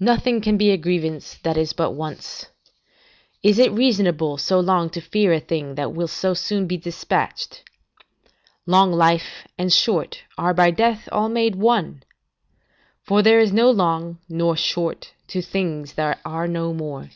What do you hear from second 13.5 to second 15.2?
no long, nor short,